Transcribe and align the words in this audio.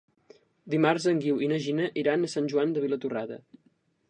Dimarts 0.73 1.05
en 1.11 1.21
Guiu 1.25 1.37
i 1.45 1.49
na 1.51 1.59
Gina 1.67 1.91
iran 2.05 2.25
a 2.25 2.31
Sant 2.37 2.51
Joan 2.55 2.75
de 2.79 2.85
Vilatorrada. 2.89 3.41